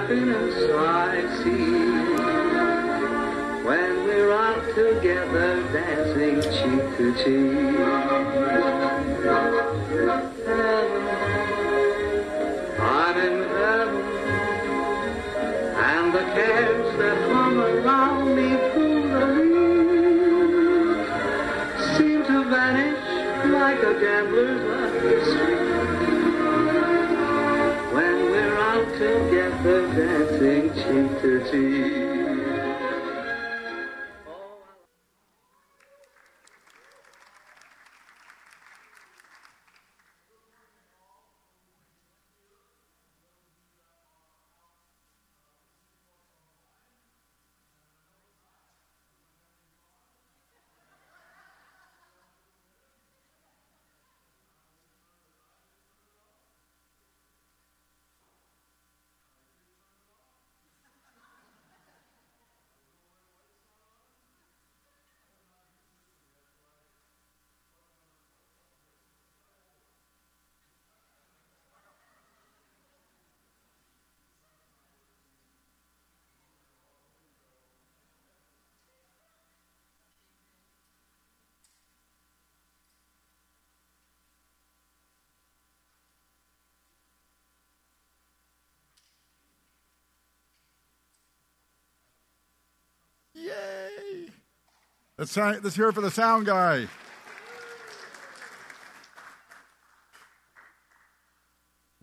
[0.00, 1.72] happiness I see
[3.66, 7.78] when we're out together dancing cheek to cheek.
[12.78, 14.06] I'm in heaven,
[15.90, 20.98] and the cares that hung around me through the week
[21.96, 23.04] seem to vanish
[23.50, 25.16] like a gambler's lucky
[27.94, 30.72] when we're out together dancing
[31.50, 32.07] cheek
[95.18, 96.86] Let's, let's hear it for the sound guy.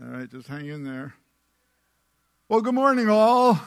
[0.02, 1.14] All right, just hang in there.
[2.50, 3.58] Well, good morning, all.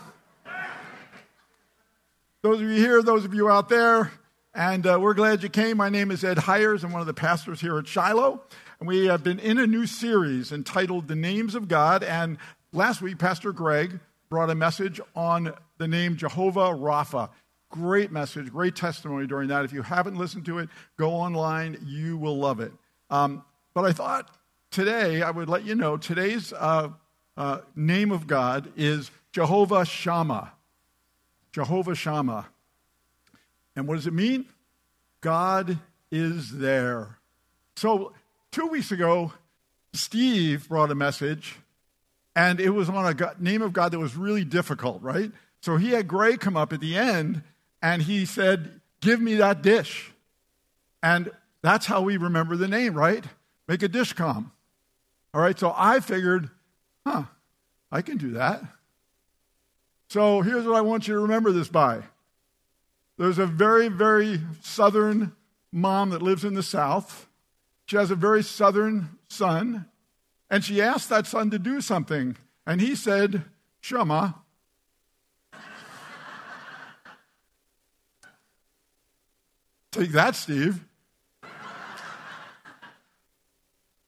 [2.43, 4.13] Those of you here, those of you out there,
[4.53, 5.79] and uh, we're glad you came.
[5.79, 6.85] My name is Ed Hires.
[6.85, 8.43] I'm one of the pastors here at Shiloh.
[8.81, 12.05] And we have been in a new series entitled The Names of God.
[12.05, 12.37] And
[12.75, 13.99] last week, Pastor Greg
[14.29, 17.31] brought a message on the name Jehovah Rapha.
[17.71, 19.65] Great message, great testimony during that.
[19.65, 21.79] If you haven't listened to it, go online.
[21.87, 22.73] You will love it.
[23.11, 24.31] Um, but I thought
[24.71, 26.91] today I would let you know today's uh,
[27.37, 30.53] uh, name of God is Jehovah Shammah.
[31.53, 32.47] Jehovah Shammah.
[33.77, 34.47] And what does it mean?
[35.21, 35.79] God
[36.11, 37.19] is there.
[37.77, 38.13] So,
[38.51, 39.33] two weeks ago,
[39.93, 41.57] Steve brought a message,
[42.35, 45.31] and it was on a name of God that was really difficult, right?
[45.61, 47.43] So he had Gray come up at the end
[47.83, 50.13] and he said, Give me that dish.
[51.03, 51.31] And
[51.63, 53.25] that's how we remember the name, right?
[53.69, 54.51] Make a dish come.
[55.33, 56.51] All right, so I figured,
[57.07, 57.25] huh,
[57.93, 58.63] I can do that.
[60.09, 62.03] So here's what I want you to remember this by.
[63.19, 65.33] There's a very, very southern
[65.71, 67.29] mom that lives in the south.
[67.87, 69.87] She has a very southern son,
[70.51, 72.37] and she asked that son to do something,
[72.67, 73.45] and he said,
[73.81, 74.33] Shema.
[79.99, 80.85] Take that, Steve.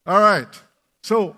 [0.05, 0.47] All right.
[1.03, 1.35] So,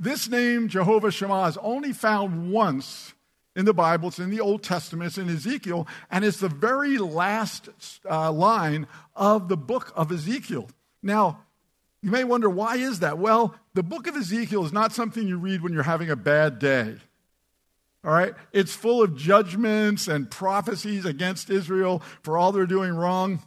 [0.00, 3.14] this name, Jehovah Shammah, is only found once
[3.54, 4.08] in the Bible.
[4.08, 7.68] It's in the Old Testament, it's in Ezekiel, and it's the very last
[8.10, 10.68] uh, line of the book of Ezekiel.
[11.00, 11.44] Now,
[12.02, 13.18] you may wonder, why is that?
[13.18, 16.58] Well, the book of Ezekiel is not something you read when you're having a bad
[16.58, 16.96] day.
[18.04, 18.34] All right?
[18.52, 23.42] It's full of judgments and prophecies against Israel for all they're doing wrong.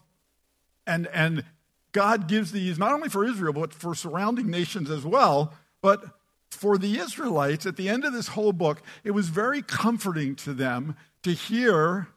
[0.87, 1.43] And, and
[1.91, 5.53] God gives these not only for Israel, but for surrounding nations as well.
[5.81, 6.03] But
[6.49, 10.53] for the Israelites, at the end of this whole book, it was very comforting to
[10.53, 12.07] them to hear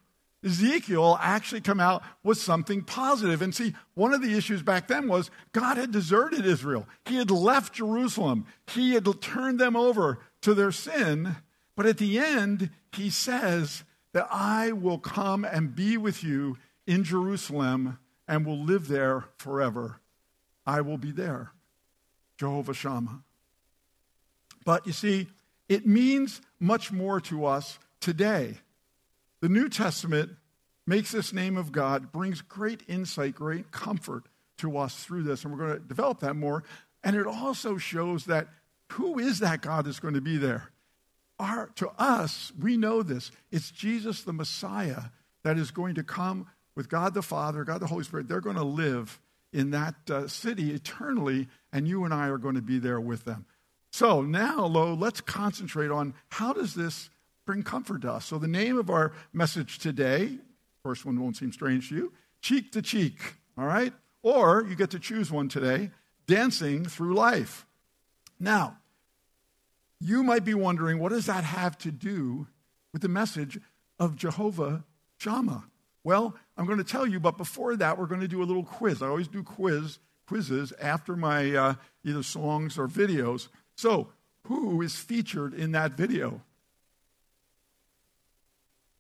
[0.45, 3.43] Ezekiel actually come out with something positive.
[3.43, 6.87] And see, one of the issues back then was God had deserted Israel.
[7.05, 8.47] He had left Jerusalem.
[8.69, 11.37] He had turned them over to their sin.
[11.75, 16.57] But at the end, he says that I will come and be with you
[16.87, 17.99] in Jerusalem
[18.29, 20.01] and will live there forever.
[20.67, 21.53] I will be there.
[22.37, 23.23] Jehovah Shammah.
[24.65, 25.29] But you see,
[25.69, 28.59] it means much more to us today.
[29.41, 30.33] The New Testament
[30.87, 34.25] makes this name of God, brings great insight, great comfort
[34.59, 36.65] to us through this, and we're going to develop that more.
[37.03, 38.49] And it also shows that
[38.93, 40.71] who is that God that's going to be there?
[41.39, 43.31] Our, to us, we know this.
[43.53, 45.03] It's Jesus the Messiah
[45.45, 46.47] that is going to come
[46.79, 49.21] with God the Father, God the Holy Spirit, they're going to live
[49.53, 53.25] in that uh, city eternally, and you and I are going to be there with
[53.25, 53.47] them.
[53.91, 57.11] So now, Lo, let's concentrate on how does this
[57.45, 58.27] bring comfort to us.
[58.27, 60.39] So the name of our message today,
[60.85, 63.93] first one won't seem strange to you, cheek to cheek, all right?
[64.23, 65.91] Or you get to choose one today,
[66.29, 67.67] dancing through life.
[68.39, 68.77] Now,
[69.99, 72.47] you might be wondering, what does that have to do
[72.93, 73.59] with the message
[73.99, 74.85] of Jehovah
[75.17, 75.65] Shammah?
[76.05, 78.65] Well, I'm going to tell you, but before that, we're going to do a little
[78.65, 79.01] quiz.
[79.01, 81.75] I always do quiz quizzes after my uh,
[82.05, 83.49] either songs or videos.
[83.77, 84.09] So,
[84.43, 86.43] who is featured in that video?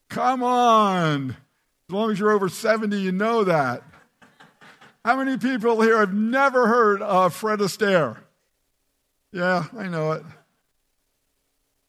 [0.08, 1.30] Come on.
[1.30, 3.82] As long as you're over 70, you know that.
[5.04, 8.18] How many people here have never heard of Fred Astaire?
[9.32, 10.22] Yeah, I know it.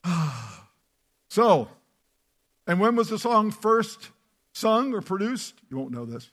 [1.28, 1.68] so,
[2.66, 4.10] and when was the song first
[4.60, 5.54] sung or produced?
[5.70, 6.30] You won't know this.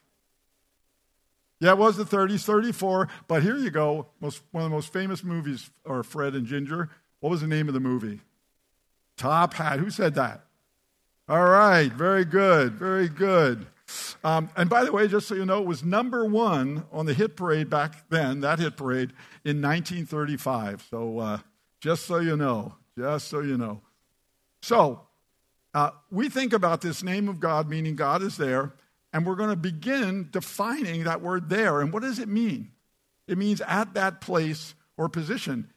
[1.59, 3.07] Yeah, it was the 30s, 34.
[3.27, 4.07] But here you go.
[4.19, 6.89] Most, one of the most famous movies are Fred and Ginger.
[7.19, 8.21] What was the name of the movie?
[9.15, 9.79] Top Hat.
[9.79, 10.44] Who said that?
[11.29, 13.65] All right, very good, very good.
[14.24, 17.13] Um, and by the way, just so you know, it was number one on the
[17.13, 19.12] hit parade back then, that hit parade,
[19.44, 20.85] in 1935.
[20.89, 21.39] So uh,
[21.81, 23.81] just so you know, just so you know.
[24.62, 25.06] So
[25.74, 28.74] uh, we think about this name of God, meaning God is there,
[29.14, 31.81] and we're going to begin defining that word there.
[31.81, 32.72] And what does it mean?
[33.28, 35.69] It means at that place or position.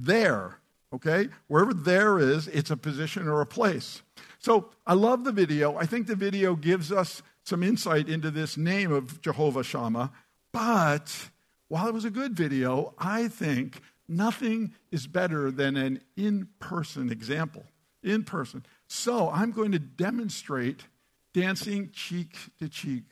[0.00, 0.58] There,
[0.92, 1.28] okay?
[1.48, 4.02] Wherever there is, it's a position or a place.
[4.38, 5.76] So I love the video.
[5.76, 10.10] I think the video gives us some insight into this name of Jehovah Shammah.
[10.52, 11.30] But
[11.68, 17.10] while it was a good video, I think nothing is better than an in person
[17.10, 17.64] example.
[18.02, 18.64] In person.
[18.86, 20.84] So I'm going to demonstrate
[21.32, 23.04] dancing cheek to cheek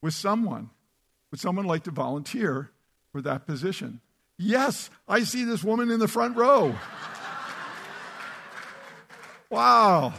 [0.00, 0.70] with someone.
[1.30, 2.70] Would someone like to volunteer
[3.12, 4.00] for that position?
[4.38, 6.74] Yes, I see this woman in the front row.
[9.50, 10.12] wow.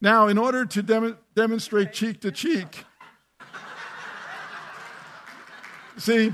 [0.00, 2.84] Now, in order to dem- demonstrate cheek to cheek,
[5.96, 6.32] see,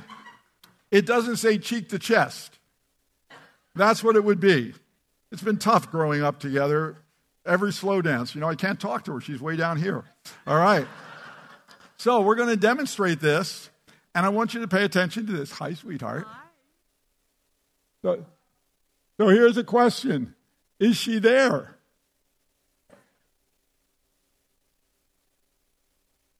[0.93, 2.59] it doesn't say cheek to chest.
[3.75, 4.75] That's what it would be.
[5.33, 6.97] It's been tough growing up together.
[7.47, 9.21] Every slow dance, you know, I can't talk to her.
[9.21, 10.05] She's way down here.
[10.47, 10.87] All right.
[11.97, 13.71] So we're going to demonstrate this,
[14.15, 15.51] and I want you to pay attention to this.
[15.53, 16.27] Hi, sweetheart.
[16.29, 16.43] Hi.
[18.03, 18.27] So,
[19.17, 20.35] so here's a question
[20.79, 21.77] Is she there?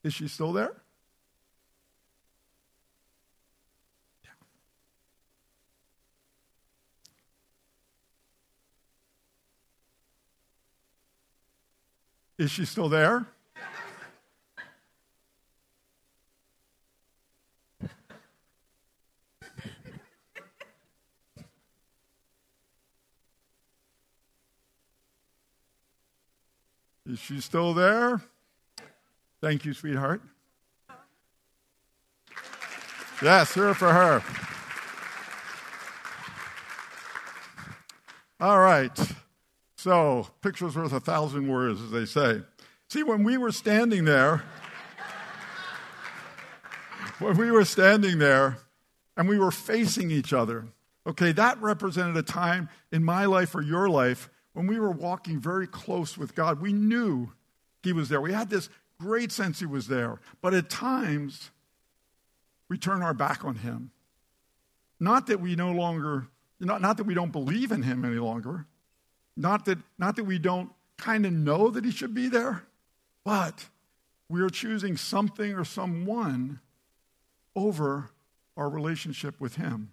[0.03, 0.82] Is she still there?
[12.43, 13.25] Is she still there?
[27.05, 28.21] Is she still there?
[29.39, 30.21] Thank you, sweetheart.
[33.21, 34.21] Yes, here for her.
[38.41, 38.99] All right.
[39.83, 42.39] So, picture's worth a thousand words, as they say.
[42.87, 44.41] See, when we were standing there,
[47.19, 48.59] when we were standing there
[49.17, 50.67] and we were facing each other,
[51.05, 55.41] okay, that represented a time in my life or your life when we were walking
[55.41, 56.61] very close with God.
[56.61, 57.33] We knew
[57.83, 58.21] He was there.
[58.21, 58.69] We had this
[59.01, 60.21] great sense he was there.
[60.41, 61.51] But at times,
[62.69, 63.91] we turn our back on him.
[64.97, 66.27] Not that we no longer,
[66.61, 68.65] not, not that we don't believe in him any longer,
[69.35, 72.63] not that, not that we don't kind of know that he should be there,
[73.23, 73.65] but
[74.29, 76.59] we are choosing something or someone
[77.55, 78.11] over
[78.55, 79.91] our relationship with him.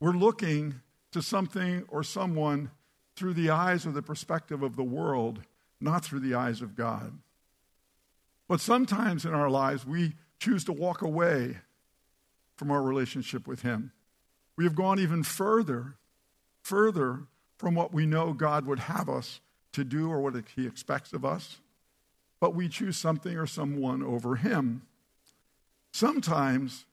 [0.00, 0.80] We're looking
[1.12, 2.70] to something or someone
[3.16, 5.40] through the eyes or the perspective of the world,
[5.80, 7.18] not through the eyes of God.
[8.48, 11.58] But sometimes in our lives, we choose to walk away
[12.56, 13.92] from our relationship with Him.
[14.56, 15.96] We have gone even further,
[16.62, 17.22] further
[17.58, 19.40] from what we know God would have us
[19.72, 21.58] to do or what He expects of us.
[22.40, 24.82] But we choose something or someone over Him.
[25.92, 26.84] Sometimes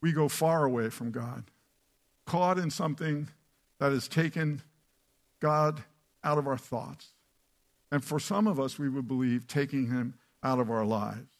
[0.00, 1.44] we go far away from God,
[2.24, 3.28] caught in something
[3.78, 4.62] that has taken
[5.40, 5.82] God
[6.24, 7.08] out of our thoughts.
[7.90, 11.38] And for some of us, we would believe taking Him out of our lives.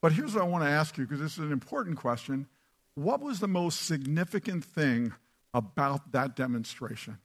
[0.00, 2.46] But here's what I want to ask you because this is an important question.
[2.94, 5.14] What was the most significant thing
[5.54, 7.18] about that demonstration?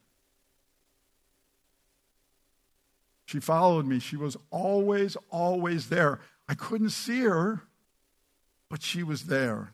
[3.25, 3.99] She followed me.
[3.99, 6.19] She was always, always there.
[6.47, 7.63] I couldn't see her,
[8.69, 9.73] but she was there.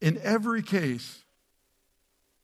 [0.00, 1.24] In every case,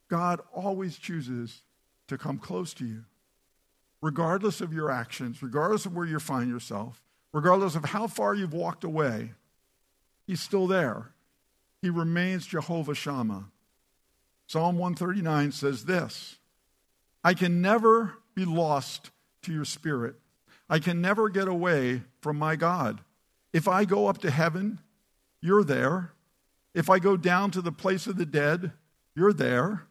[0.09, 1.61] God always chooses
[2.07, 3.03] to come close to you
[4.01, 7.01] regardless of your actions, regardless of where you find yourself,
[7.33, 9.31] regardless of how far you've walked away,
[10.25, 11.13] He's still there.
[11.81, 13.45] He remains Jehovah Shammah.
[14.47, 16.37] Psalm 139 says this
[17.23, 19.11] I can never be lost
[19.43, 20.15] to your spirit.
[20.69, 23.01] I can never get away from my God.
[23.53, 24.79] If I go up to heaven,
[25.41, 26.13] you're there.
[26.73, 28.73] If I go down to the place of the dead,
[29.15, 29.87] you're there.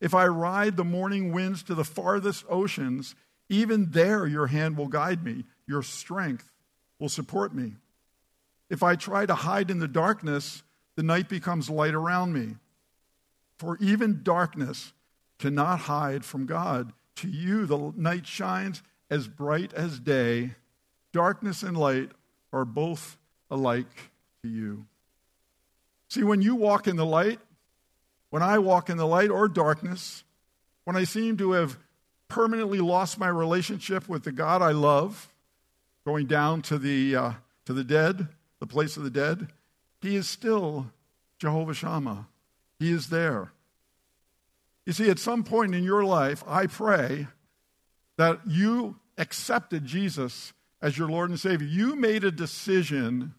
[0.00, 3.14] If I ride the morning winds to the farthest oceans,
[3.48, 5.44] even there your hand will guide me.
[5.66, 6.50] Your strength
[6.98, 7.74] will support me.
[8.68, 10.62] If I try to hide in the darkness,
[10.96, 12.56] the night becomes light around me.
[13.60, 14.94] For even darkness
[15.38, 16.94] cannot hide from God.
[17.16, 20.52] To you, the night shines as bright as day.
[21.12, 22.12] Darkness and light
[22.54, 23.18] are both
[23.50, 24.12] alike
[24.42, 24.86] to you.
[26.08, 27.38] See, when you walk in the light,
[28.30, 30.24] when I walk in the light or darkness,
[30.84, 31.76] when I seem to have
[32.28, 35.30] permanently lost my relationship with the God I love,
[36.06, 37.32] going down to the, uh,
[37.66, 39.48] to the dead, the place of the dead,
[40.00, 40.90] He is still
[41.38, 42.26] Jehovah Shammah.
[42.80, 43.52] He is there.
[44.86, 47.28] You see, at some point in your life, I pray
[48.16, 51.68] that you accepted Jesus as your Lord and Savior.
[51.68, 53.34] You made a decision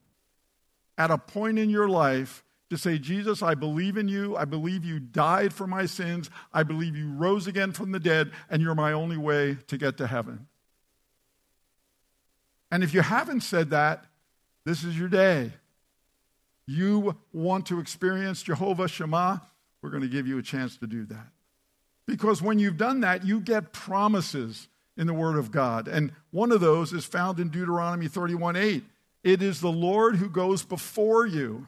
[0.97, 4.37] at a point in your life to say, Jesus, I believe in you.
[4.37, 6.29] I believe you died for my sins.
[6.53, 9.97] I believe you rose again from the dead, and you're my only way to get
[9.97, 10.47] to heaven.
[12.71, 14.05] And if you haven't said that,
[14.65, 15.51] this is your day.
[16.67, 19.41] You want to experience Jehovah Shammah,
[19.81, 21.27] we're going to give you a chance to do that.
[22.05, 25.87] Because when you've done that, you get promises in the Word of God.
[25.87, 28.83] And one of those is found in Deuteronomy 31 8.
[29.23, 31.67] It is the Lord who goes before you.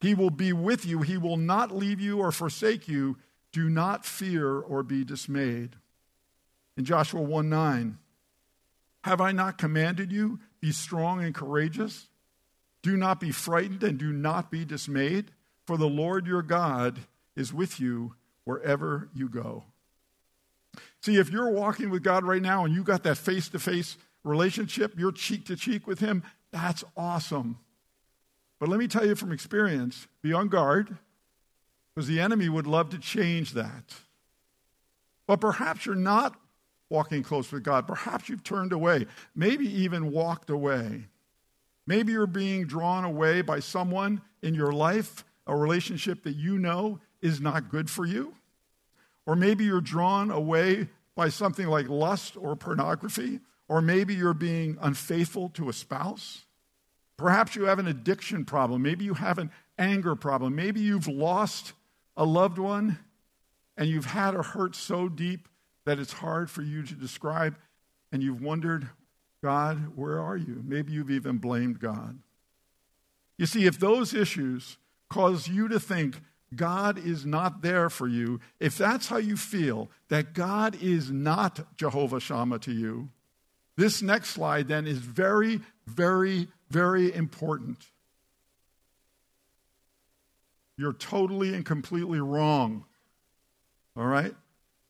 [0.00, 1.02] He will be with you.
[1.02, 3.16] He will not leave you or forsake you.
[3.52, 5.76] Do not fear or be dismayed.
[6.76, 7.98] In Joshua 1 9,
[9.02, 10.38] have I not commanded you?
[10.60, 12.07] Be strong and courageous.
[12.88, 15.26] Do not be frightened and do not be dismayed,
[15.66, 17.00] for the Lord your God
[17.36, 18.14] is with you
[18.44, 19.64] wherever you go.
[21.02, 23.98] See, if you're walking with God right now and you got that face to face
[24.24, 27.58] relationship, you're cheek to cheek with Him, that's awesome.
[28.58, 30.96] But let me tell you from experience be on guard
[31.94, 33.96] because the enemy would love to change that.
[35.26, 36.40] But perhaps you're not
[36.88, 37.86] walking close with God.
[37.86, 39.04] Perhaps you've turned away,
[39.34, 41.04] maybe even walked away.
[41.88, 47.00] Maybe you're being drawn away by someone in your life, a relationship that you know
[47.22, 48.34] is not good for you.
[49.24, 53.40] Or maybe you're drawn away by something like lust or pornography.
[53.68, 56.44] Or maybe you're being unfaithful to a spouse.
[57.16, 58.82] Perhaps you have an addiction problem.
[58.82, 60.54] Maybe you have an anger problem.
[60.54, 61.72] Maybe you've lost
[62.18, 62.98] a loved one
[63.78, 65.48] and you've had a hurt so deep
[65.86, 67.56] that it's hard for you to describe.
[68.12, 68.90] And you've wondered,
[69.42, 70.62] God, where are you?
[70.64, 72.18] Maybe you've even blamed God.
[73.36, 74.78] You see, if those issues
[75.08, 76.20] cause you to think
[76.54, 81.76] God is not there for you, if that's how you feel, that God is not
[81.76, 83.10] Jehovah Shammah to you,
[83.76, 87.86] this next slide then is very, very, very important.
[90.76, 92.84] You're totally and completely wrong.
[93.96, 94.34] All right?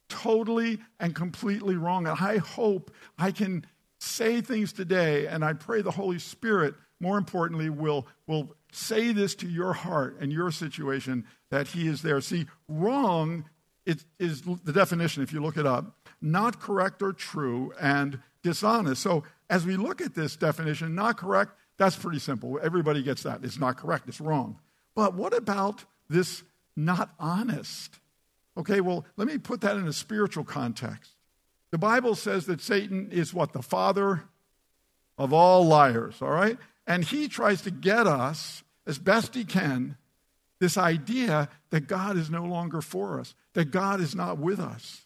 [0.09, 2.07] Totally and completely wrong.
[2.07, 3.67] And I hope I can
[3.99, 9.35] say things today, and I pray the Holy Spirit, more importantly, will, will say this
[9.37, 12.21] to your heart and your situation that He is there.
[12.21, 13.45] See, wrong
[13.87, 19.03] is, is the definition, if you look it up, not correct or true, and dishonest.
[19.03, 22.59] So as we look at this definition, not correct, that's pretty simple.
[22.63, 23.45] Everybody gets that.
[23.45, 24.59] It's not correct, it's wrong.
[24.95, 26.43] But what about this
[26.77, 27.99] not honest?
[28.57, 31.13] Okay, well, let me put that in a spiritual context.
[31.71, 33.53] The Bible says that Satan is what?
[33.53, 34.25] The father
[35.19, 36.57] of all liars, all right?
[36.87, 39.97] And he tries to get us, as best he can,
[40.61, 45.03] this idea that God is no longer for us, that God is not with us,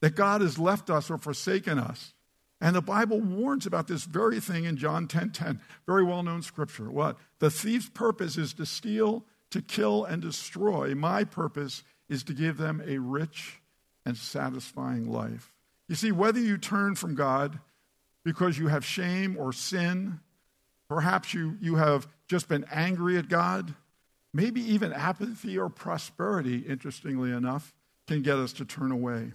[0.00, 2.12] that God has left us or forsaken us.
[2.60, 6.42] And the Bible warns about this very thing in John 10:10, 10, 10, very well-known
[6.42, 6.90] scripture.
[6.90, 7.18] What?
[7.38, 10.94] The thief's purpose is to steal, to kill and destroy.
[10.94, 13.60] My purpose is to give them a rich
[14.04, 15.52] and satisfying life.
[15.88, 17.58] You see, whether you turn from God
[18.24, 20.20] because you have shame or sin,
[20.88, 23.74] perhaps you, you have just been angry at God,
[24.32, 27.74] maybe even apathy or prosperity, interestingly enough,
[28.06, 29.32] can get us to turn away.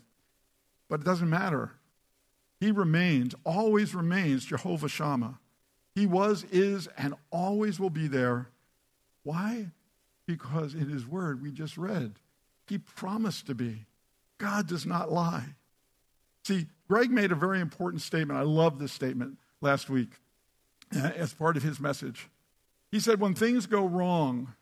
[0.90, 1.72] But it doesn't matter.
[2.60, 5.40] He remains, always remains Jehovah Shammah.
[5.96, 8.50] He was, is, and always will be there.
[9.24, 9.68] Why?
[10.26, 12.16] Because in his word we just read,
[12.68, 13.86] he promised to be.
[14.40, 15.46] God does not lie.
[16.44, 18.40] See, Greg made a very important statement.
[18.40, 20.10] I love this statement last week
[20.96, 22.28] uh, as part of his message.
[22.92, 24.56] He said, When things go wrong,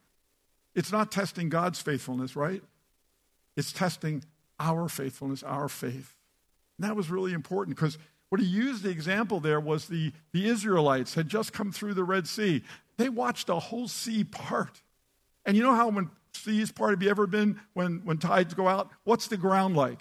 [0.75, 2.61] It's not testing God's faithfulness, right?
[3.55, 4.23] It's testing
[4.59, 6.15] our faithfulness, our faith.
[6.77, 7.97] And that was really important because
[8.29, 12.03] what he used the example there was the, the Israelites had just come through the
[12.03, 12.61] Red Sea.
[12.97, 14.81] They watched a whole sea part.
[15.45, 18.67] And you know how when seas part have you ever been when, when tides go
[18.67, 18.89] out?
[19.03, 19.99] What's the ground like?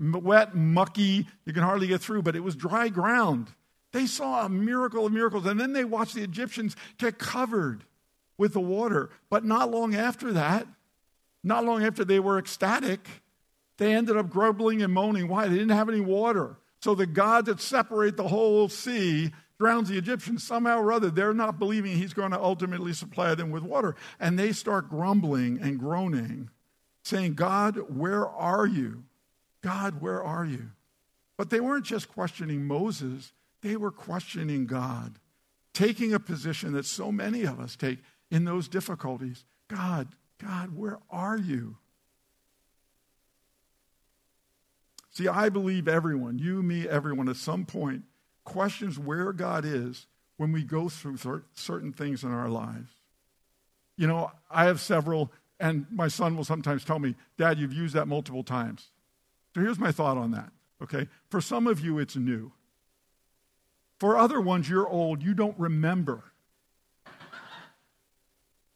[0.00, 3.48] Wet, mucky, you can hardly get through, but it was dry ground.
[3.92, 7.84] They saw a miracle of miracles, and then they watched the Egyptians get covered
[8.38, 9.10] with the water.
[9.30, 10.66] But not long after that,
[11.44, 13.06] not long after they were ecstatic,
[13.76, 15.28] they ended up grumbling and moaning.
[15.28, 15.46] Why?
[15.46, 16.56] They didn't have any water.
[16.80, 19.30] So the God that separates the whole sea
[19.62, 20.42] drowns the Egyptians.
[20.42, 23.94] Somehow or other, they're not believing he's going to ultimately supply them with water.
[24.18, 26.50] And they start grumbling and groaning,
[27.04, 29.04] saying, God, where are you?
[29.62, 30.70] God, where are you?
[31.36, 35.20] But they weren't just questioning Moses, they were questioning God,
[35.72, 38.00] taking a position that so many of us take
[38.32, 39.44] in those difficulties.
[39.68, 40.08] God,
[40.40, 41.76] God, where are you?
[45.12, 48.02] See, I believe everyone, you, me, everyone, at some point
[48.44, 50.06] questions where God is
[50.36, 51.18] when we go through
[51.54, 52.90] certain things in our lives.
[53.96, 55.30] You know, I have several,
[55.60, 58.88] and my son will sometimes tell me, Dad, you've used that multiple times.
[59.54, 60.50] So here's my thought on that,
[60.82, 61.08] okay?
[61.30, 62.52] For some of you, it's new.
[64.00, 66.24] For other ones, you're old, you don't remember.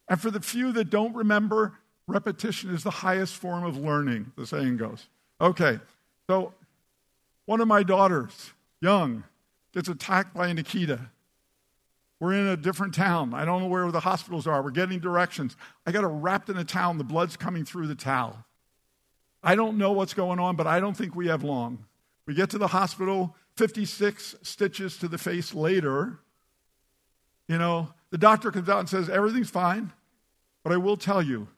[0.09, 4.47] And for the few that don't remember, repetition is the highest form of learning, the
[4.47, 5.07] saying goes.
[5.41, 5.81] Okay,
[6.29, 6.55] so
[7.47, 9.25] one of my daughters, young,
[9.77, 11.11] gets attacked by an Akita.
[12.19, 13.35] We're in a different town.
[13.35, 14.63] I don't know where the hospitals are.
[14.63, 15.55] We're getting directions.
[15.85, 18.47] I got wrapped in a towel, the blood's coming through the towel.
[19.43, 21.85] I don't know what's going on, but I don't think we have long.
[22.25, 26.21] We get to the hospital, 56 stitches to the face later.
[27.47, 29.93] You know, the doctor comes out and says, Everything's fine,
[30.65, 31.49] but I will tell you,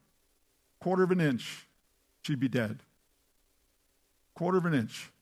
[0.80, 1.68] quarter of an inch,
[2.22, 2.80] she'd be dead.
[4.34, 5.12] Quarter of an inch.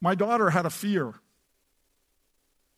[0.00, 1.14] My daughter had a fear.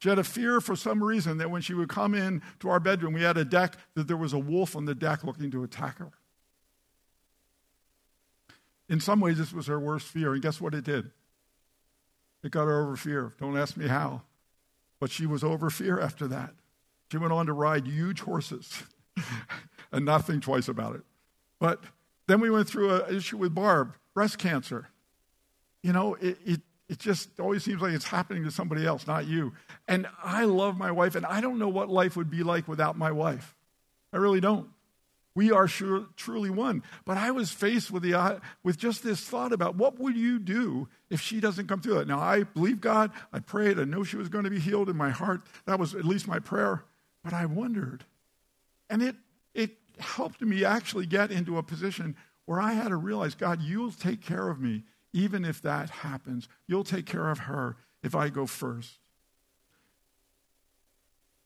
[0.04, 2.78] She had a fear for some reason that when she would come in to our
[2.78, 5.64] bedroom, we had a deck, that there was a wolf on the deck looking to
[5.64, 6.10] attack her.
[8.86, 10.34] In some ways, this was her worst fear.
[10.34, 11.10] And guess what it did?
[12.42, 13.32] It got her over fear.
[13.40, 14.20] Don't ask me how.
[15.00, 16.52] But she was over fear after that.
[17.10, 18.82] She went on to ride huge horses
[19.90, 21.02] and not think twice about it.
[21.58, 21.82] But
[22.26, 24.88] then we went through an issue with Barb, breast cancer.
[25.82, 29.26] You know, it, it, it just always seems like it's happening to somebody else, not
[29.26, 29.52] you.
[29.88, 32.98] And I love my wife, and I don't know what life would be like without
[32.98, 33.54] my wife.
[34.12, 34.68] I really don't.
[35.34, 36.84] We are sure, truly one.
[37.04, 40.38] But I was faced with, the, uh, with just this thought about what would you
[40.38, 42.08] do if she doesn't come through it?
[42.08, 43.10] Now, I believe God.
[43.32, 43.80] I prayed.
[43.80, 45.40] I knew she was going to be healed in my heart.
[45.66, 46.84] That was at least my prayer.
[47.24, 48.04] But I wondered.
[48.88, 49.16] And it,
[49.54, 53.90] it helped me actually get into a position where I had to realize God, you'll
[53.90, 56.48] take care of me even if that happens.
[56.66, 58.98] You'll take care of her if I go first.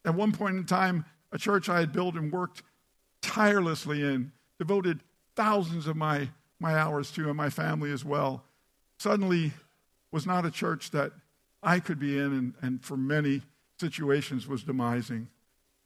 [0.04, 2.62] At one point in time, a church I had built and worked
[3.20, 5.00] tirelessly in, devoted
[5.37, 8.42] thousands of my, my hours to, and my family as well,
[8.98, 9.52] suddenly
[10.11, 11.12] was not a church that
[11.62, 13.42] I could be in, and, and for many
[13.78, 15.26] situations was demising.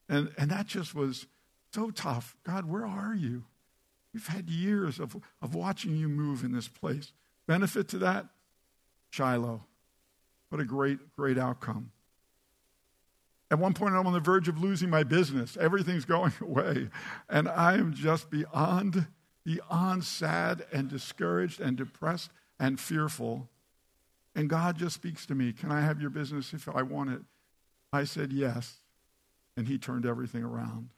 [0.08, 1.26] And, and that just was
[1.74, 2.36] so tough.
[2.44, 3.42] God, where are you?
[4.14, 7.12] We've had years of, of watching you move in this place.
[7.52, 8.28] Benefit to that?
[9.10, 9.62] Shiloh.
[10.48, 11.90] What a great, great outcome.
[13.50, 15.58] At one point, I'm on the verge of losing my business.
[15.58, 16.88] Everything's going away.
[17.28, 19.06] And I am just beyond,
[19.44, 23.50] beyond sad and discouraged and depressed and fearful.
[24.34, 27.20] And God just speaks to me Can I have your business if I want it?
[27.92, 28.76] I said yes.
[29.58, 30.88] And He turned everything around.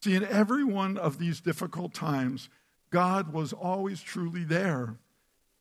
[0.00, 2.48] See, in every one of these difficult times,
[2.90, 4.94] God was always truly there.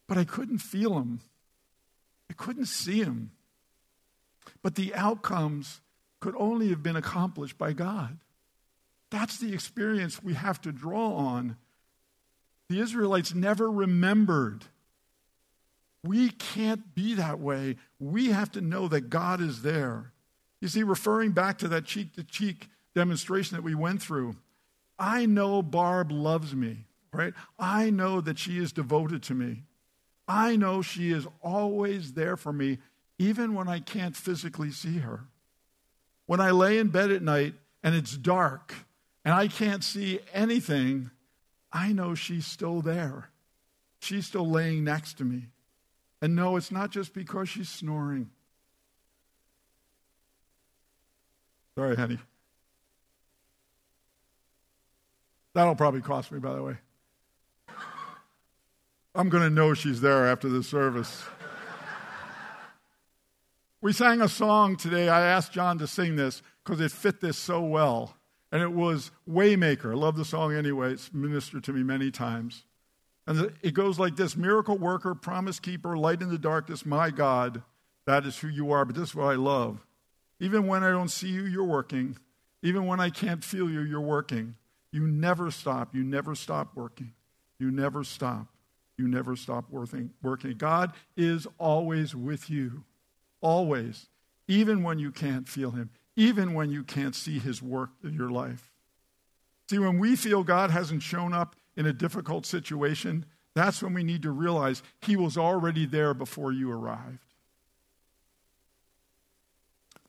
[0.09, 1.21] But I couldn't feel Him,
[2.29, 3.31] I couldn't see Him.
[4.63, 5.79] But the outcomes
[6.19, 8.17] could only have been accomplished by God.
[9.11, 11.57] That's the experience we have to draw on.
[12.69, 14.65] The Israelites never remembered.
[16.03, 17.77] We can't be that way.
[17.99, 20.11] We have to know that God is there.
[20.59, 24.35] You see, referring back to that cheek to cheek demonstration that we went through,
[24.97, 27.33] I know Barb loves me, right?
[27.59, 29.63] I know that she is devoted to me.
[30.29, 32.77] I know she is always there for me
[33.17, 35.25] even when I can't physically see her.
[36.27, 38.73] When I lay in bed at night and it's dark
[39.25, 41.09] and I can't see anything,
[41.73, 43.29] I know she's still there.
[43.99, 45.47] She's still laying next to me.
[46.21, 48.29] And no, it's not just because she's snoring.
[51.75, 52.19] Sorry, honey.
[55.55, 56.77] That'll probably cost me, by the way.
[59.15, 61.23] I'm going to know she's there after the service.
[63.81, 65.09] we sang a song today.
[65.09, 68.15] I asked John to sing this because it fit this so well.
[68.51, 69.91] And it was Waymaker.
[69.91, 70.91] I love the song anyway.
[70.91, 72.65] It's ministered to me many times.
[73.27, 77.61] And it goes like this Miracle worker, promise keeper, light in the darkness, my God,
[78.05, 78.85] that is who you are.
[78.85, 79.85] But this is what I love.
[80.39, 82.17] Even when I don't see you, you're working.
[82.63, 84.55] Even when I can't feel you, you're working.
[84.91, 85.93] You never stop.
[85.93, 87.13] You never stop working.
[87.59, 88.47] You never stop.
[88.99, 90.11] You never stop working.
[90.57, 92.83] God is always with you.
[93.39, 94.09] Always.
[94.49, 95.89] Even when you can't feel Him.
[96.17, 98.73] Even when you can't see His work in your life.
[99.69, 104.03] See, when we feel God hasn't shown up in a difficult situation, that's when we
[104.03, 107.19] need to realize He was already there before you arrived.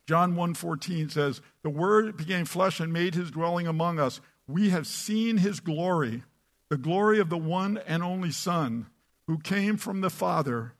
[0.05, 4.19] John 1:14 says, "The word became flesh and made his dwelling among us.
[4.47, 6.23] We have seen his glory,
[6.71, 8.85] the glory of the one and only Son,
[9.27, 10.73] who came from the Father,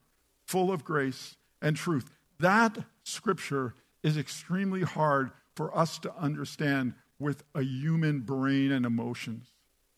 [0.46, 7.44] full of grace and truth." That scripture is extremely hard for us to understand with
[7.54, 9.50] a human brain and emotions.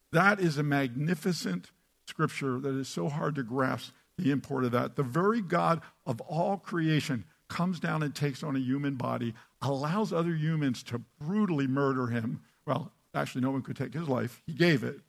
[0.09, 1.69] That is a magnificent
[2.07, 4.95] scripture that is so hard to grasp the import of that.
[4.95, 10.11] The very God of all creation comes down and takes on a human body, allows
[10.11, 12.41] other humans to brutally murder him.
[12.65, 15.01] Well, actually, no one could take his life, he gave it.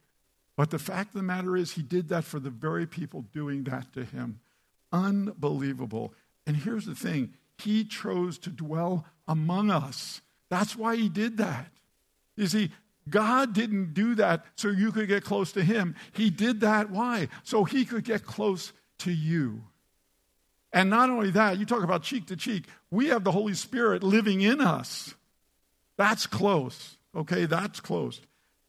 [0.56, 3.64] But the fact of the matter is, he did that for the very people doing
[3.64, 4.40] that to him.
[4.92, 6.14] Unbelievable.
[6.46, 10.20] And here's the thing he chose to dwell among us.
[10.50, 11.66] That's why he did that.
[12.36, 12.70] You see,
[13.08, 15.94] God didn't do that so you could get close to Him.
[16.12, 17.28] He did that, why?
[17.42, 19.62] So He could get close to you.
[20.72, 24.02] And not only that, you talk about cheek to cheek, we have the Holy Spirit
[24.02, 25.14] living in us.
[25.96, 27.46] That's close, okay?
[27.46, 28.20] That's close.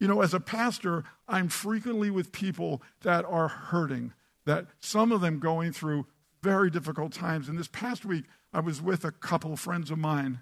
[0.05, 4.13] You know, as a pastor, I'm frequently with people that are hurting,
[4.45, 6.05] that some of them going through
[6.43, 7.49] very difficult times.
[7.49, 10.41] And this past week, I was with a couple friends of mine,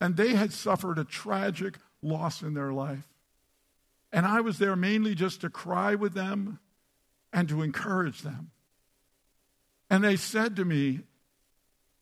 [0.00, 3.06] and they had suffered a tragic loss in their life.
[4.10, 6.58] And I was there mainly just to cry with them
[7.30, 8.52] and to encourage them.
[9.90, 11.00] And they said to me,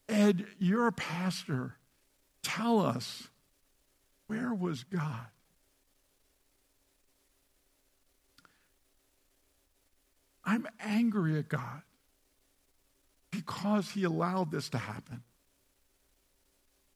[0.08, 1.78] Ed, you're a pastor.
[2.44, 3.26] Tell us,
[4.28, 5.26] where was God?
[10.52, 11.80] I'm angry at God
[13.30, 15.22] because he allowed this to happen.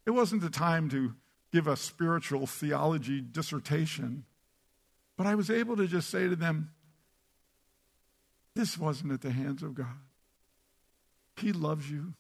[0.05, 1.15] It wasn't the time to
[1.55, 4.27] give a spiritual theology dissertation.
[5.17, 6.73] But I was able to just say to them,
[8.55, 9.87] this wasn't at the hands of God.
[11.39, 12.13] He loves you.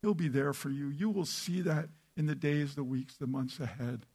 [0.00, 0.88] He'll be there for you.
[0.88, 4.06] You will see that in the days, the weeks, the months ahead.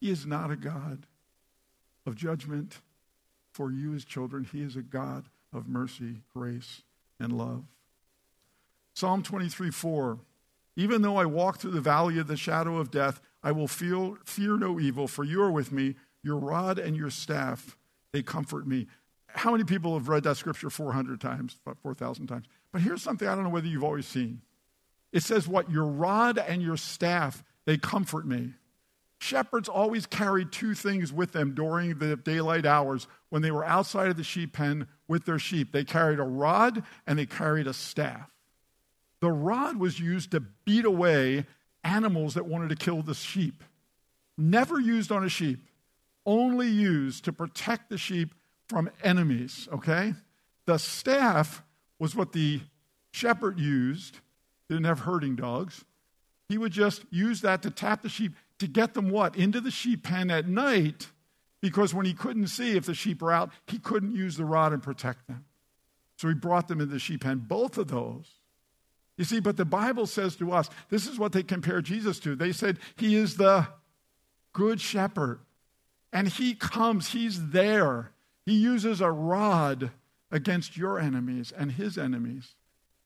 [0.00, 1.06] He is not a God
[2.06, 2.78] of judgment
[3.52, 4.44] for you as children.
[4.44, 6.82] He is a God of mercy, grace,
[7.18, 7.64] and love.
[8.94, 10.18] Psalm 23 4
[10.76, 14.18] Even though I walk through the valley of the shadow of death, I will feel,
[14.24, 15.96] fear no evil, for you are with me.
[16.22, 17.78] Your rod and your staff,
[18.12, 18.86] they comfort me.
[19.28, 22.46] How many people have read that scripture 400 times, 4,000 times?
[22.72, 24.42] But here's something I don't know whether you've always seen.
[25.12, 25.70] It says, What?
[25.70, 28.54] Your rod and your staff, they comfort me.
[29.20, 34.08] Shepherds always carried two things with them during the daylight hours when they were outside
[34.08, 35.72] of the sheep pen with their sheep.
[35.72, 38.30] They carried a rod and they carried a staff.
[39.20, 41.44] The rod was used to beat away
[41.84, 43.62] animals that wanted to kill the sheep.
[44.38, 45.60] Never used on a sheep,
[46.24, 48.34] only used to protect the sheep
[48.68, 50.14] from enemies, okay?
[50.64, 51.62] The staff
[51.98, 52.62] was what the
[53.12, 54.20] shepherd used.
[54.70, 55.84] Didn't have herding dogs.
[56.48, 59.36] He would just use that to tap the sheep to get them what?
[59.36, 61.08] Into the sheep pen at night
[61.60, 64.72] because when he couldn't see if the sheep were out, he couldn't use the rod
[64.72, 65.44] and protect them.
[66.16, 67.44] So he brought them into the sheep pen.
[67.46, 68.26] Both of those
[69.20, 72.34] you see, but the Bible says to us, this is what they compare Jesus to.
[72.34, 73.68] They said, He is the
[74.54, 75.40] good shepherd.
[76.10, 78.12] And He comes, He's there.
[78.46, 79.90] He uses a rod
[80.30, 82.54] against your enemies and His enemies.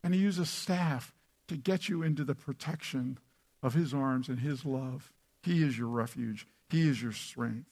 [0.05, 1.13] And He uses staff
[1.49, 3.19] to get you into the protection
[3.61, 5.13] of His arms and His love.
[5.45, 7.67] He is your refuge, He is your strength.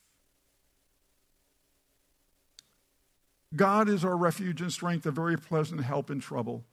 [3.55, 6.65] God is our refuge and strength, a very pleasant help in trouble.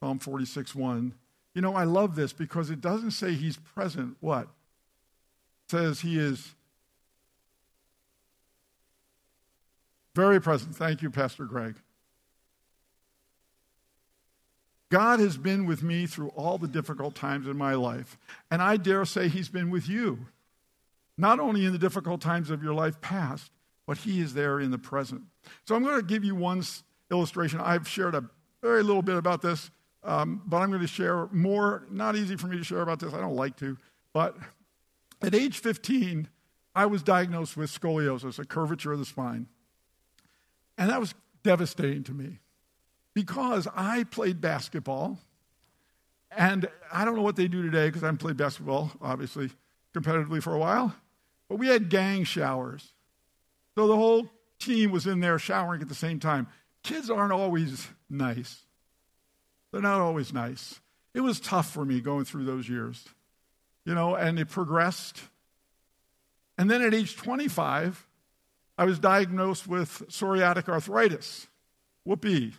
[0.00, 1.14] Psalm 46 1.
[1.54, 4.16] You know, I love this because it doesn't say he's present.
[4.20, 4.42] What?
[4.42, 6.54] It says he is
[10.14, 10.76] very present.
[10.76, 11.76] Thank you, Pastor Greg.
[14.88, 18.18] God has been with me through all the difficult times in my life.
[18.50, 20.26] And I dare say he's been with you.
[21.18, 23.50] Not only in the difficult times of your life past,
[23.86, 25.22] but He is there in the present.
[25.64, 26.62] So I'm going to give you one
[27.10, 27.60] illustration.
[27.60, 28.24] I've shared a
[28.62, 29.70] very little bit about this,
[30.02, 31.86] um, but I'm going to share more.
[31.90, 33.14] Not easy for me to share about this.
[33.14, 33.78] I don't like to.
[34.12, 34.36] But
[35.22, 36.28] at age 15,
[36.74, 39.46] I was diagnosed with scoliosis, a curvature of the spine.
[40.76, 42.40] And that was devastating to me
[43.14, 45.18] because I played basketball.
[46.36, 49.50] And I don't know what they do today because I haven't played basketball, obviously,
[49.94, 50.94] competitively for a while.
[51.48, 52.92] But we had gang showers.
[53.74, 54.28] So the whole
[54.58, 56.48] team was in there showering at the same time.
[56.82, 58.62] Kids aren't always nice,
[59.72, 60.80] they're not always nice.
[61.14, 63.06] It was tough for me going through those years,
[63.86, 65.22] you know, and it progressed.
[66.58, 68.06] And then at age 25,
[68.76, 71.46] I was diagnosed with psoriatic arthritis.
[72.04, 72.52] Whoopee.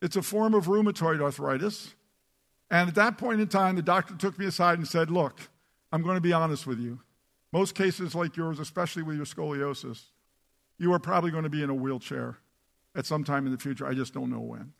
[0.00, 1.94] It's a form of rheumatoid arthritis.
[2.70, 5.40] And at that point in time, the doctor took me aside and said, Look,
[5.92, 7.00] I'm going to be honest with you.
[7.56, 10.10] Most cases like yours, especially with your scoliosis,
[10.76, 12.36] you are probably going to be in a wheelchair
[12.94, 13.86] at some time in the future.
[13.86, 14.74] I just don't know when.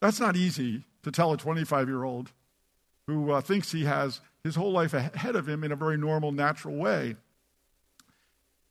[0.00, 2.32] That's not easy to tell a 25 year old
[3.06, 6.30] who uh, thinks he has his whole life ahead of him in a very normal,
[6.30, 7.16] natural way.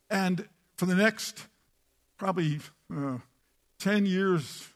[0.08, 1.48] And for the next
[2.18, 2.60] probably
[2.96, 3.18] uh,
[3.80, 4.68] 10 years,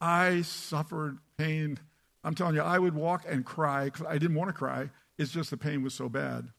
[0.00, 1.80] I suffered pain.
[2.22, 4.90] I'm telling you, I would walk and cry because I didn't want to cry.
[5.18, 6.52] It's just the pain was so bad.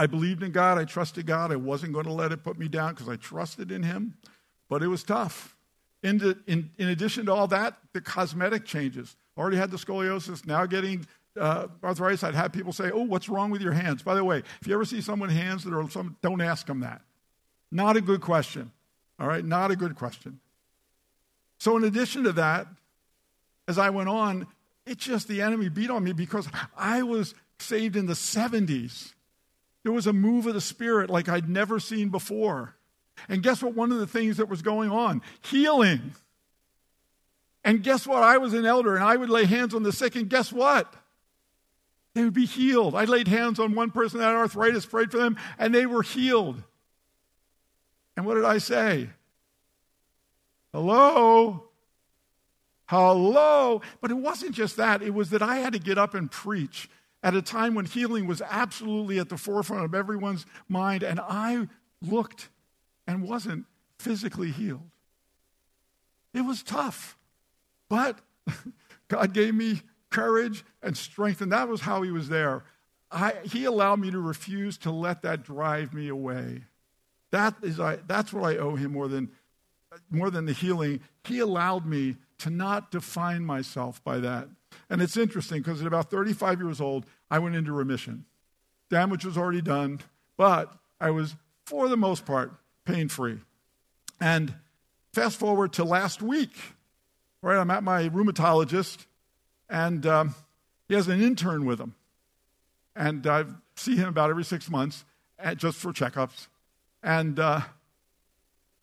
[0.00, 0.78] I believed in God.
[0.78, 1.52] I trusted God.
[1.52, 4.14] I wasn't going to let it put me down because I trusted in Him.
[4.70, 5.54] But it was tough.
[6.02, 9.14] In, the, in, in, addition to all that, the cosmetic changes.
[9.36, 11.06] Already had the scoliosis, now getting
[11.38, 12.24] uh, arthritis.
[12.24, 14.02] I'd have people say, Oh, what's wrong with your hands?
[14.02, 16.80] By the way, if you ever see someone's hands that are some, don't ask them
[16.80, 17.02] that.
[17.70, 18.72] Not a good question.
[19.18, 20.40] All right, not a good question.
[21.58, 22.68] So, in addition to that,
[23.68, 24.46] as I went on,
[24.86, 29.12] it just the enemy beat on me because I was saved in the 70s.
[29.82, 32.74] There was a move of the Spirit like I'd never seen before.
[33.28, 33.74] And guess what?
[33.74, 36.12] One of the things that was going on healing.
[37.64, 38.22] And guess what?
[38.22, 40.94] I was an elder and I would lay hands on the sick, and guess what?
[42.14, 42.94] They would be healed.
[42.94, 46.02] I laid hands on one person that had arthritis, prayed for them, and they were
[46.02, 46.62] healed.
[48.16, 49.10] And what did I say?
[50.72, 51.68] Hello?
[52.86, 53.82] Hello?
[54.00, 56.90] But it wasn't just that, it was that I had to get up and preach
[57.22, 61.68] at a time when healing was absolutely at the forefront of everyone's mind, and I
[62.00, 62.48] looked
[63.06, 63.66] and wasn't
[63.98, 64.90] physically healed.
[66.32, 67.18] It was tough,
[67.88, 68.20] but
[69.08, 72.64] God gave me courage and strength, and that was how He was there.
[73.10, 76.62] I, he allowed me to refuse to let that drive me away.
[77.32, 79.30] That is, I, that's what I owe Him more than,
[80.10, 81.00] more than the healing.
[81.24, 84.48] He allowed me to not define myself by that.
[84.90, 88.24] And it's interesting because at about 35 years old, I went into remission.
[88.90, 90.00] Damage was already done,
[90.36, 92.52] but I was, for the most part,
[92.84, 93.38] pain free.
[94.20, 94.52] And
[95.12, 96.56] fast forward to last week,
[97.40, 97.56] right?
[97.56, 99.06] I'm at my rheumatologist,
[99.68, 100.34] and um,
[100.88, 101.94] he has an intern with him.
[102.96, 103.44] And I
[103.76, 105.04] see him about every six months
[105.56, 106.48] just for checkups.
[107.00, 107.60] And uh,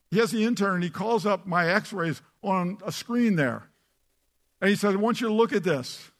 [0.10, 3.67] he has the intern, and he calls up my x rays on a screen there.
[4.62, 6.12] And he says, I want you to look at this.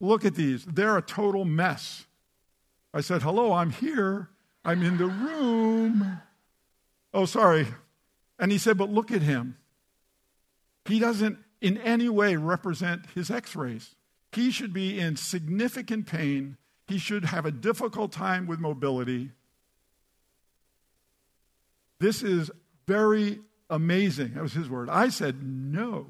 [0.00, 0.64] Look at these.
[0.64, 2.06] They're a total mess.
[2.92, 4.28] I said, Hello, I'm here.
[4.64, 6.20] I'm in the room.
[7.14, 7.66] Oh, sorry.
[8.38, 9.56] And he said, But look at him.
[10.84, 13.94] He doesn't in any way represent his x rays.
[14.32, 16.56] He should be in significant pain.
[16.88, 19.30] He should have a difficult time with mobility.
[22.00, 22.50] This is
[22.88, 23.38] very
[23.70, 24.34] amazing.
[24.34, 24.90] That was his word.
[24.90, 26.08] I said, No.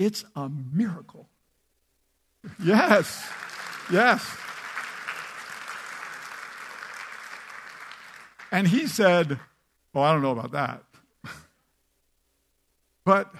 [0.00, 1.28] It's a miracle.
[2.58, 3.28] Yes,
[3.92, 4.26] yes.
[8.50, 9.38] And he said,
[9.92, 10.84] Well, I don't know about that.
[13.04, 13.30] but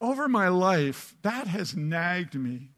[0.00, 2.72] over my life, that has nagged me.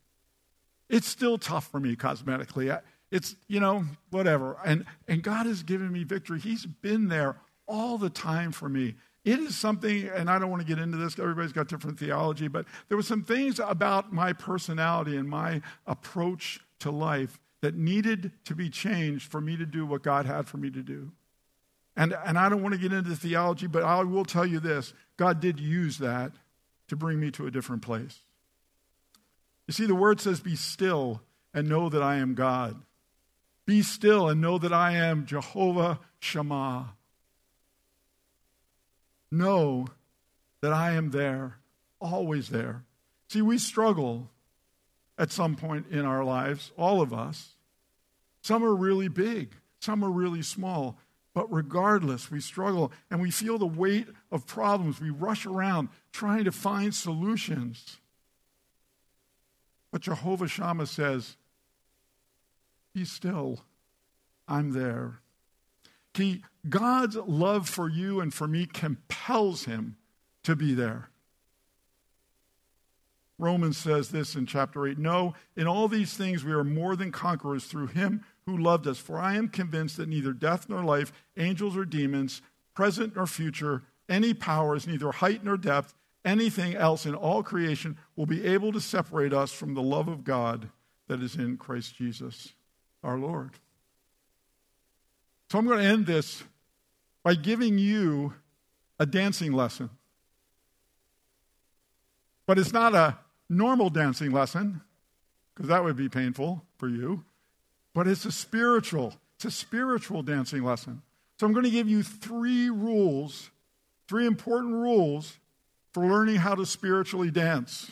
[0.90, 2.78] It's still tough for me cosmetically.
[3.10, 4.58] It's, you know, whatever.
[4.66, 6.40] And, and God has given me victory.
[6.40, 8.96] He's been there all the time for me.
[9.28, 12.48] It is something, and I don't want to get into this, everybody's got different theology,
[12.48, 18.32] but there were some things about my personality and my approach to life that needed
[18.46, 21.12] to be changed for me to do what God had for me to do.
[21.94, 24.94] And, and I don't want to get into theology, but I will tell you this
[25.18, 26.32] God did use that
[26.86, 28.20] to bring me to a different place.
[29.66, 31.20] You see, the word says, Be still
[31.52, 32.80] and know that I am God.
[33.66, 36.94] Be still and know that I am Jehovah Shammah
[39.30, 39.86] know
[40.60, 41.58] that I am there,
[42.00, 42.84] always there.
[43.28, 44.30] See, we struggle
[45.18, 47.56] at some point in our lives, all of us.
[48.42, 50.96] Some are really big, some are really small.
[51.34, 55.00] But regardless, we struggle and we feel the weight of problems.
[55.00, 57.98] We rush around trying to find solutions.
[59.92, 61.36] But Jehovah Shammah says,
[62.94, 63.60] Be still,
[64.46, 65.20] I'm there.
[66.18, 69.96] He, God's love for you and for me compels him
[70.44, 71.10] to be there.
[73.38, 77.12] Romans says this in chapter 8 No, in all these things we are more than
[77.12, 78.98] conquerors through him who loved us.
[78.98, 82.42] For I am convinced that neither death nor life, angels or demons,
[82.74, 88.26] present nor future, any powers, neither height nor depth, anything else in all creation will
[88.26, 90.70] be able to separate us from the love of God
[91.06, 92.54] that is in Christ Jesus
[93.04, 93.52] our Lord.
[95.50, 96.42] So I'm going to end this
[97.22, 98.34] by giving you
[98.98, 99.90] a dancing lesson.
[102.46, 104.82] But it's not a normal dancing lesson,
[105.54, 107.24] because that would be painful for you,
[107.94, 111.02] but it's a spiritual, it's a spiritual dancing lesson.
[111.38, 113.50] So I'm going to give you three rules,
[114.06, 115.38] three important rules
[115.92, 117.90] for learning how to spiritually dance.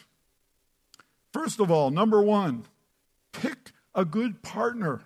[1.32, 2.64] First of all, number one,
[3.32, 5.02] pick a good partner.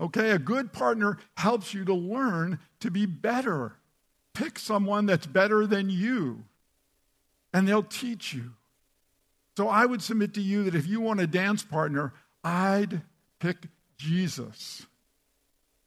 [0.00, 3.74] Okay, a good partner helps you to learn to be better.
[4.32, 6.44] Pick someone that's better than you,
[7.52, 8.52] and they'll teach you.
[9.56, 12.12] So I would submit to you that if you want a dance partner,
[12.44, 13.02] I'd
[13.40, 13.56] pick
[13.96, 14.86] Jesus.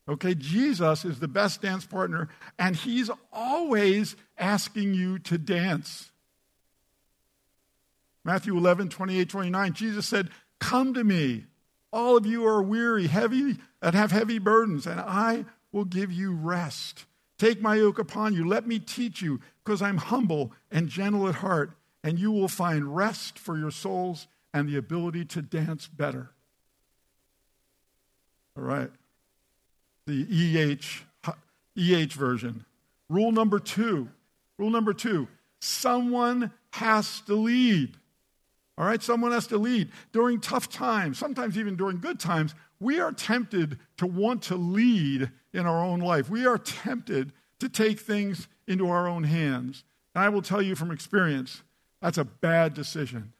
[0.10, 2.28] Okay, Jesus is the best dance partner,
[2.60, 6.12] and he's always asking you to dance.
[8.26, 11.46] Matthew 11, 28, 29, Jesus said, Come to me,
[11.92, 16.34] all of you are weary, heavy, and have heavy burdens, and I will give you
[16.34, 17.06] rest.
[17.38, 18.48] Take my yoke upon you.
[18.48, 21.72] Let me teach you, because I'm humble and gentle at heart,
[22.04, 26.32] and you will find rest for your souls and the ability to dance better.
[28.58, 28.92] All right.
[30.08, 31.34] The EH,
[31.78, 32.66] EH version.
[33.10, 34.10] Rule number two.
[34.58, 35.28] Rule number two
[35.62, 37.96] someone has to lead.
[38.82, 39.92] All right, someone has to lead.
[40.12, 45.30] During tough times, sometimes even during good times, we are tempted to want to lead
[45.54, 46.32] in our own life.
[46.32, 49.84] We are tempted to take things into our own hands.
[50.16, 51.62] And I will tell you from experience,
[52.02, 53.34] that's a bad decision.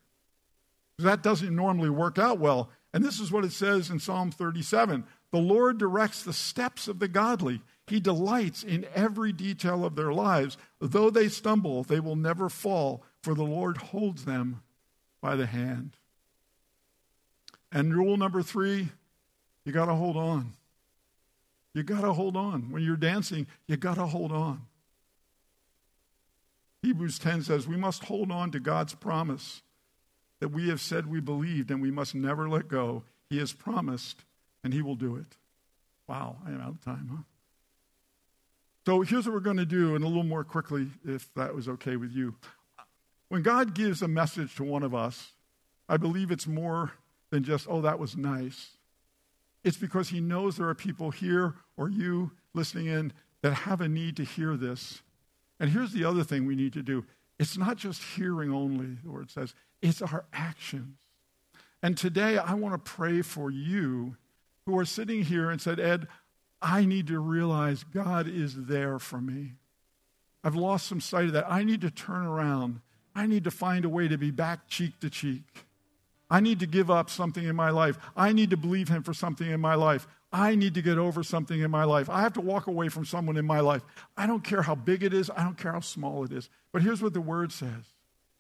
[1.00, 2.70] That doesn't normally work out well.
[2.94, 7.00] And this is what it says in Psalm 37 The Lord directs the steps of
[7.00, 7.62] the godly.
[7.88, 10.56] He delights in every detail of their lives.
[10.80, 14.62] Though they stumble, they will never fall, for the Lord holds them
[15.22, 15.92] by the hand.
[17.72, 18.90] And rule number three
[19.64, 20.54] you got to hold on.
[21.74, 22.72] You got to hold on.
[22.72, 24.64] When you're dancing, you got to hold on.
[26.82, 29.62] Hebrews 10 says we must hold on to God's promise
[30.40, 33.04] that we have said we believed and we must never let go.
[33.30, 34.26] He has promised
[34.64, 35.38] and He will do it.
[36.08, 37.24] Wow, I am out of time, huh?
[38.86, 41.70] So here's what we're going to do, and a little more quickly, if that was
[41.70, 42.34] okay with you.
[43.32, 45.32] When God gives a message to one of us,
[45.88, 46.92] I believe it's more
[47.30, 48.72] than just, oh, that was nice.
[49.64, 53.88] It's because He knows there are people here or you listening in that have a
[53.88, 55.02] need to hear this.
[55.62, 57.06] And here's the other thing we need to do
[57.40, 60.98] it's not just hearing only, the word says, it's our actions.
[61.82, 64.18] And today I want to pray for you
[64.66, 66.10] who are sitting here and said, Ed,
[66.62, 69.54] I need to realize God is there for me.
[70.44, 71.50] I've lost some sight of that.
[71.50, 72.82] I need to turn around
[73.16, 75.44] I need to find a way to be back cheek to cheek.
[76.30, 77.98] I need to give up something in my life.
[78.16, 80.08] I need to believe Him for something in my life.
[80.34, 82.10] I need to get over something in my life.
[82.10, 83.82] I have to walk away from someone in my life.
[84.16, 86.50] I don't care how big it is, I don't care how small it is.
[86.72, 87.84] But here's what the Word says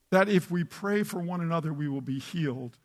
[0.10, 2.78] that if we pray for one another, we will be healed.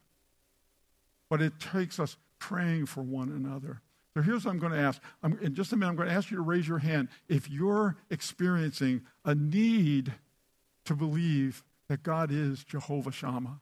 [1.29, 3.81] But it takes us praying for one another.
[4.15, 5.03] So here's what I'm going to ask.
[5.23, 7.51] I'm, in just a minute, I'm going to ask you to raise your hand if
[7.51, 10.13] you're experiencing a need
[10.85, 13.61] to believe that God is Jehovah Shammah,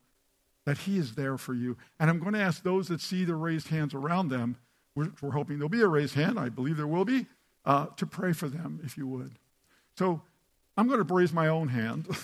[0.65, 1.77] that He is there for you.
[2.01, 4.57] And I'm going to ask those that see the raised hands around them,
[4.95, 7.27] we're, we're hoping there'll be a raised hand, I believe there will be,
[7.65, 9.33] uh, to pray for them if you would.
[9.97, 10.23] So
[10.77, 12.09] I'm going to raise my own hand.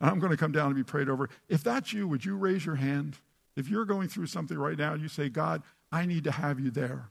[0.00, 1.28] And I'm going to come down and be prayed over.
[1.50, 3.18] If that's you, would you raise your hand?
[3.56, 6.70] If you're going through something right now, you say, God, I need to have you
[6.70, 7.10] there.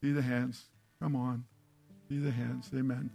[0.00, 0.66] See the hands.
[1.00, 1.44] Come on.
[2.08, 2.70] See the hands.
[2.74, 3.10] Amen.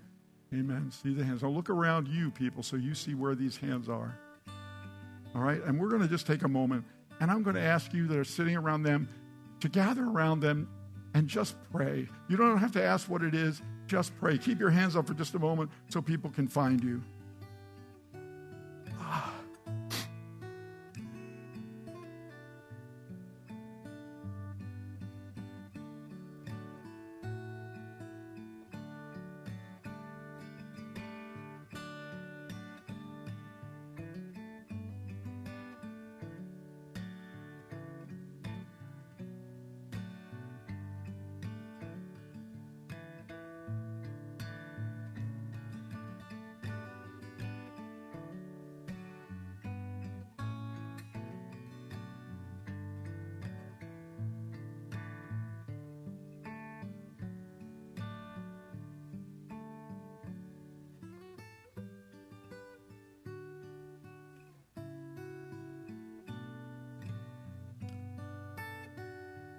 [0.54, 0.92] Amen.
[0.92, 1.44] See the hands.
[1.44, 4.18] I'll look around you, people, so you see where these hands are.
[5.36, 5.62] All right?
[5.64, 6.86] And we're going to just take a moment,
[7.20, 9.10] and I'm going to ask you that are sitting around them
[9.60, 10.70] to gather around them
[11.14, 12.08] and just pray.
[12.28, 14.38] You don't have to ask what it is, just pray.
[14.38, 17.04] Keep your hands up for just a moment so people can find you.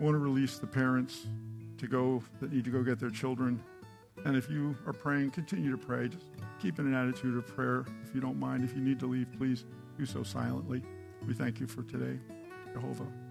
[0.07, 1.27] Want to release the parents
[1.79, 3.61] to go that need to go get their children.
[4.25, 6.07] And if you are praying, continue to pray.
[6.07, 6.27] Just
[6.63, 7.85] keep in an attitude of prayer.
[8.05, 9.65] If you don't mind, if you need to leave, please
[9.99, 10.81] do so silently.
[11.27, 12.21] We thank you for today.
[12.73, 13.26] Jehovah.